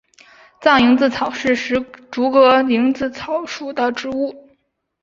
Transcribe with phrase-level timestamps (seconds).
[0.59, 1.75] 藏蝇子草是石
[2.09, 4.49] 竹科蝇子草属的植物。